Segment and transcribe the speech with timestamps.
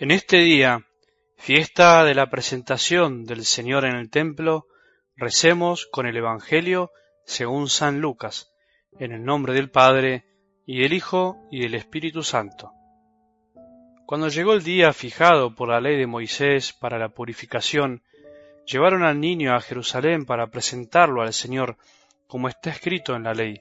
[0.00, 0.86] En este día,
[1.36, 4.66] fiesta de la presentación del Señor en el templo,
[5.14, 6.90] recemos con el Evangelio
[7.26, 8.50] según San Lucas,
[8.98, 10.24] en el nombre del Padre,
[10.64, 12.72] y del Hijo, y del Espíritu Santo.
[14.06, 18.02] Cuando llegó el día fijado por la ley de Moisés para la purificación,
[18.64, 21.76] llevaron al niño a Jerusalén para presentarlo al Señor,
[22.26, 23.60] como está escrito en la ley.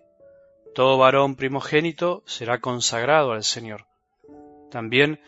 [0.74, 3.88] Todo varón primogénito será consagrado al Señor.
[4.72, 5.20] También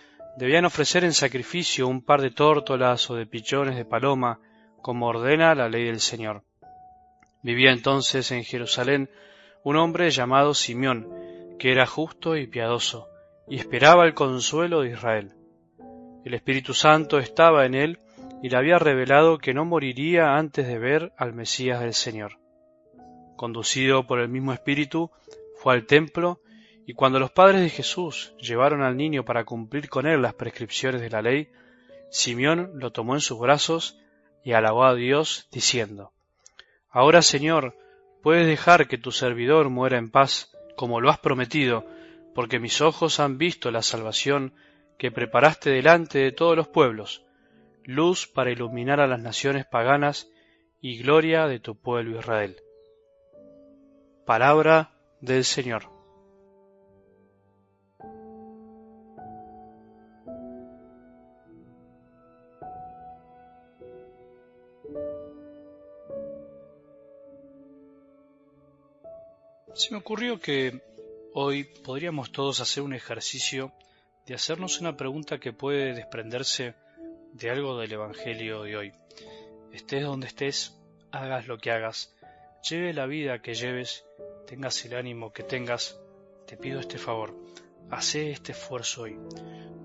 [0.41, 4.39] debían ofrecer en sacrificio un par de tórtolas o de pichones de paloma,
[4.81, 6.41] como ordena la ley del Señor.
[7.43, 9.11] Vivía entonces en Jerusalén
[9.63, 11.07] un hombre llamado Simeón,
[11.59, 13.07] que era justo y piadoso,
[13.47, 15.33] y esperaba el consuelo de Israel.
[16.25, 17.99] El Espíritu Santo estaba en él
[18.41, 22.39] y le había revelado que no moriría antes de ver al Mesías del Señor.
[23.35, 25.11] Conducido por el mismo Espíritu,
[25.57, 26.39] fue al templo
[26.85, 31.01] y cuando los padres de Jesús llevaron al niño para cumplir con él las prescripciones
[31.01, 31.49] de la ley,
[32.09, 33.97] Simeón lo tomó en sus brazos
[34.43, 36.11] y alabó a Dios, diciendo,
[36.89, 37.77] Ahora, Señor,
[38.21, 41.85] puedes dejar que tu servidor muera en paz, como lo has prometido,
[42.33, 44.53] porque mis ojos han visto la salvación
[44.97, 47.23] que preparaste delante de todos los pueblos,
[47.83, 50.29] luz para iluminar a las naciones paganas
[50.81, 52.57] y gloria de tu pueblo Israel.
[54.25, 56.00] Palabra del Señor.
[69.73, 70.81] Se me ocurrió que
[71.33, 73.71] hoy podríamos todos hacer un ejercicio
[74.25, 76.75] de hacernos una pregunta que puede desprenderse
[77.31, 78.91] de algo del Evangelio de hoy.
[79.71, 80.77] Estés donde estés,
[81.11, 82.13] hagas lo que hagas,
[82.69, 84.03] lleve la vida que lleves,
[84.45, 85.97] tengas el ánimo que tengas,
[86.45, 87.33] te pido este favor,
[87.89, 89.17] hace este esfuerzo hoy.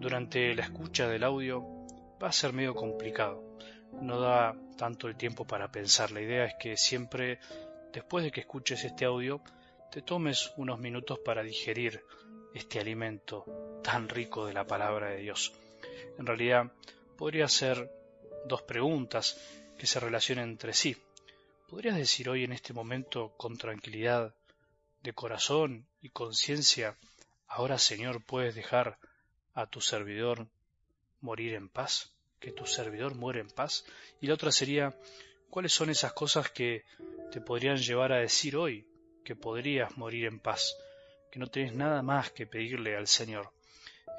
[0.01, 1.65] Durante la escucha del audio
[2.21, 3.57] va a ser medio complicado,
[4.03, 6.11] no da tanto el tiempo para pensar.
[6.11, 7.39] La idea es que siempre,
[7.93, 9.41] después de que escuches este audio,
[9.91, 12.05] te tomes unos minutos para digerir
[12.55, 15.53] este alimento tan rico de la palabra de Dios.
[16.19, 16.73] En realidad,
[17.17, 17.91] podría ser
[18.47, 19.39] dos preguntas
[19.79, 20.97] que se relacionen entre sí.
[21.69, 24.35] ¿Podrías decir hoy en este momento con tranquilidad,
[25.03, 26.97] de corazón y conciencia,
[27.47, 28.99] ahora Señor puedes dejar
[29.55, 30.49] a tu servidor
[31.21, 32.13] morir en paz?
[32.41, 33.85] Que tu servidor muere en paz.
[34.21, 34.99] Y la otra sería,
[35.51, 36.85] ¿cuáles son esas cosas que
[37.31, 38.87] te podrían llevar a decir hoy,
[39.27, 40.77] que podrías morir en paz,
[41.33, 43.51] que no tienes nada más que pedirle al Señor.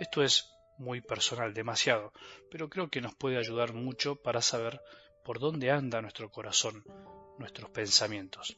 [0.02, 2.12] Esto es muy personal, demasiado,
[2.52, 4.82] pero creo que nos puede ayudar mucho para saber
[5.24, 6.84] por dónde anda nuestro corazón,
[7.40, 8.58] nuestros pensamientos.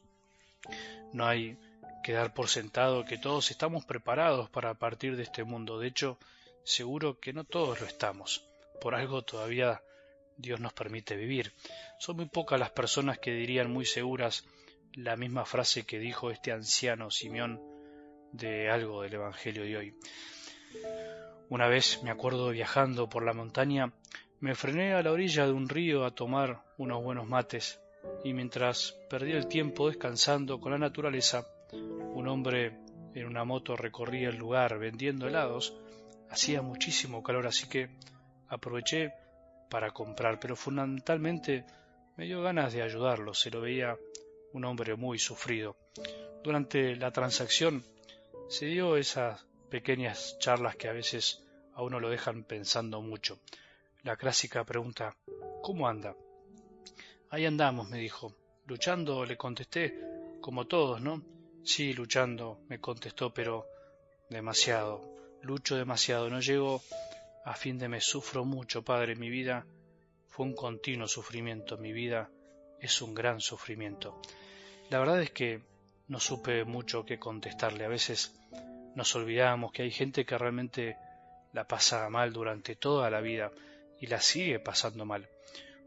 [1.12, 1.56] No hay
[2.02, 5.78] que dar por sentado que todos estamos preparados para partir de este mundo.
[5.78, 6.18] De hecho,
[6.64, 8.44] seguro que no todos lo estamos.
[8.80, 9.82] Por algo todavía
[10.36, 11.52] Dios nos permite vivir.
[12.00, 14.44] Son muy pocas las personas que dirían muy seguras
[14.94, 17.60] la misma frase que dijo este anciano Simeón
[18.32, 19.94] de algo del Evangelio de hoy.
[21.48, 23.92] Una vez, me acuerdo viajando por la montaña,
[24.40, 27.80] me frené a la orilla de un río a tomar unos buenos mates,
[28.24, 32.78] y mientras perdía el tiempo descansando con la naturaleza, un hombre
[33.14, 35.76] en una moto recorría el lugar vendiendo helados.
[36.30, 37.90] Hacía muchísimo calor, así que
[38.48, 39.12] aproveché
[39.68, 41.64] para comprar, pero fundamentalmente
[42.16, 43.34] me dio ganas de ayudarlo.
[43.34, 43.96] Se lo veía
[44.52, 45.76] un hombre muy sufrido.
[46.42, 47.84] Durante la transacción
[48.48, 51.42] se dio esas pequeñas charlas que a veces
[51.74, 53.38] a uno lo dejan pensando mucho.
[54.02, 55.14] La clásica pregunta
[55.62, 56.16] ¿Cómo anda?
[57.28, 58.34] Ahí andamos, me dijo.
[58.66, 59.94] Luchando, le contesté,
[60.40, 61.22] como todos, ¿no?
[61.62, 63.66] Sí, luchando, me contestó, pero
[64.30, 65.02] demasiado.
[65.42, 66.82] Lucho demasiado, no llego
[67.44, 69.16] a fin de mes, sufro mucho, padre.
[69.16, 69.66] Mi vida
[70.28, 72.30] fue un continuo sufrimiento, mi vida
[72.80, 74.20] es un gran sufrimiento.
[74.90, 75.60] La verdad es que
[76.08, 77.84] no supe mucho qué contestarle.
[77.84, 78.34] A veces
[78.94, 80.96] nos olvidamos que hay gente que realmente
[81.52, 83.50] la pasa mal durante toda la vida
[84.00, 85.28] y la sigue pasando mal.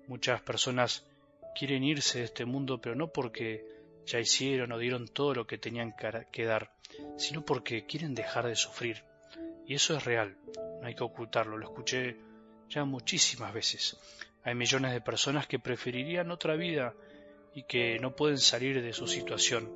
[0.08, 1.06] Muchas personas
[1.56, 3.66] quieren irse de este mundo, pero no porque
[4.06, 5.94] ya hicieron o dieron todo lo que tenían
[6.32, 6.72] que dar,
[7.18, 9.04] sino porque quieren dejar de sufrir.
[9.66, 10.36] Y eso es real,
[10.82, 12.18] no hay que ocultarlo, lo escuché
[12.70, 13.98] ya muchísimas veces.
[14.44, 16.94] Hay millones de personas que preferirían otra vida
[17.54, 19.72] y que no pueden salir de su situación.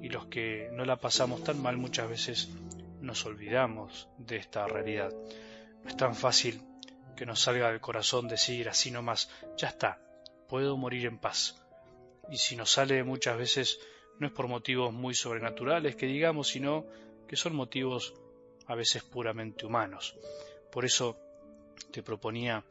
[0.00, 2.48] Y los que no la pasamos tan mal muchas veces
[3.00, 5.12] nos olvidamos de esta realidad.
[5.82, 6.62] No es tan fácil
[7.16, 10.00] que nos salga del corazón decir así nomás, ya está,
[10.48, 11.62] puedo morir en paz.
[12.30, 13.80] Y si nos sale muchas veces
[14.18, 16.86] no es por motivos muy sobrenaturales que digamos, sino
[17.26, 18.14] que son motivos
[18.66, 20.16] a veces puramente humanos.
[20.70, 21.18] Por eso
[21.90, 22.64] te proponía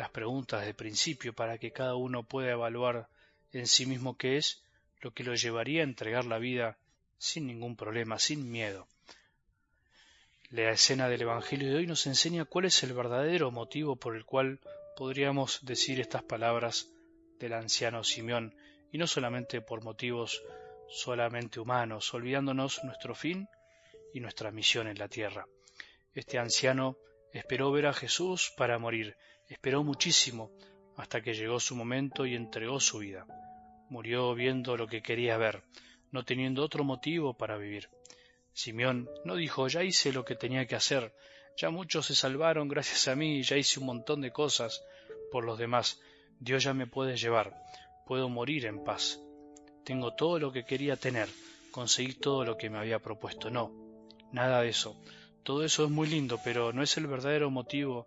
[0.00, 3.10] las preguntas de principio para que cada uno pueda evaluar
[3.52, 4.62] en sí mismo qué es
[5.02, 6.78] lo que lo llevaría a entregar la vida
[7.18, 8.88] sin ningún problema, sin miedo.
[10.48, 14.24] La escena del Evangelio de hoy nos enseña cuál es el verdadero motivo por el
[14.24, 14.60] cual
[14.96, 16.88] podríamos decir estas palabras
[17.38, 18.54] del anciano Simeón,
[18.90, 20.42] y no solamente por motivos
[20.88, 23.50] solamente humanos, olvidándonos nuestro fin
[24.14, 25.46] y nuestra misión en la tierra.
[26.14, 26.96] Este anciano
[27.34, 29.14] esperó ver a Jesús para morir,
[29.50, 30.50] esperó muchísimo
[30.96, 33.26] hasta que llegó su momento y entregó su vida.
[33.90, 35.62] Murió viendo lo que quería ver,
[36.12, 37.90] no teniendo otro motivo para vivir.
[38.52, 41.12] Simeón no dijo ya hice lo que tenía que hacer,
[41.56, 44.82] ya muchos se salvaron gracias a mí, ya hice un montón de cosas
[45.32, 46.00] por los demás,
[46.38, 47.54] Dios ya me puede llevar,
[48.06, 49.20] puedo morir en paz.
[49.84, 51.28] Tengo todo lo que quería tener,
[51.70, 53.50] conseguí todo lo que me había propuesto.
[53.50, 53.72] No,
[54.32, 54.96] nada de eso.
[55.42, 58.06] Todo eso es muy lindo, pero no es el verdadero motivo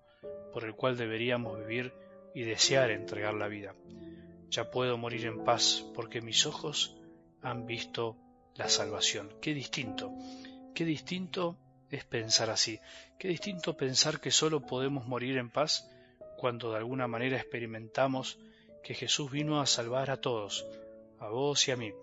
[0.53, 1.93] por el cual deberíamos vivir
[2.33, 3.75] y desear entregar la vida.
[4.49, 6.95] Ya puedo morir en paz porque mis ojos
[7.41, 8.17] han visto
[8.55, 9.33] la salvación.
[9.41, 10.13] Qué distinto,
[10.75, 11.57] qué distinto
[11.89, 12.79] es pensar así,
[13.19, 15.89] qué distinto pensar que solo podemos morir en paz
[16.37, 18.37] cuando de alguna manera experimentamos
[18.83, 20.65] que Jesús vino a salvar a todos,
[21.19, 21.93] a vos y a mí.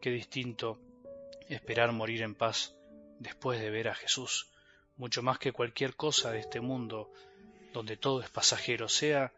[0.00, 0.78] Qué distinto
[1.48, 2.74] esperar morir en paz
[3.18, 4.50] después de ver a Jesús,
[4.96, 7.10] mucho más que cualquier cosa de este mundo
[7.74, 9.32] donde todo es pasajero, sea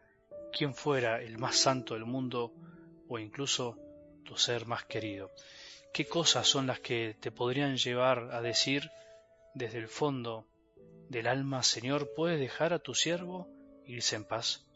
[0.52, 2.52] quien fuera el más santo del mundo
[3.08, 3.78] o incluso
[4.24, 5.30] tu ser más querido.
[5.92, 8.90] ¿Qué cosas son las que te podrían llevar a decir
[9.54, 10.46] desde el fondo
[11.08, 13.48] del alma, Señor, ¿puedes dejar a tu siervo
[13.86, 14.66] irse en paz?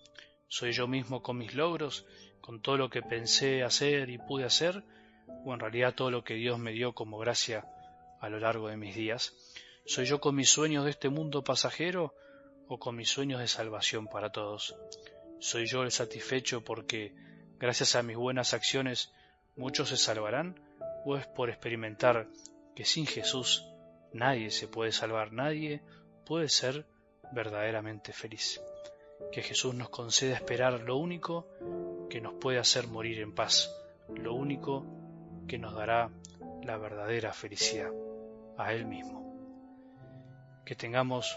[0.49, 2.07] ¿Soy yo mismo con mis logros,
[2.41, 4.83] con todo lo que pensé hacer y pude hacer,
[5.45, 7.67] o en realidad todo lo que Dios me dio como gracia
[8.21, 9.35] a lo largo de mis días?
[9.85, 12.15] ¿Soy yo con mis sueños de este mundo pasajero
[12.71, 14.77] o con mis sueños de salvación para todos?
[15.41, 17.13] ¿Soy yo el satisfecho porque,
[17.59, 19.13] gracias a mis buenas acciones,
[19.57, 20.61] muchos se salvarán?
[21.05, 22.29] ¿O es por experimentar
[22.77, 23.67] que sin Jesús
[24.13, 25.83] nadie se puede salvar, nadie
[26.25, 26.87] puede ser
[27.33, 28.61] verdaderamente feliz?
[29.33, 31.49] Que Jesús nos conceda esperar lo único
[32.09, 33.75] que nos puede hacer morir en paz,
[34.15, 34.87] lo único
[35.49, 36.09] que nos dará
[36.63, 37.91] la verdadera felicidad,
[38.57, 39.19] a Él mismo.
[40.65, 41.37] Que tengamos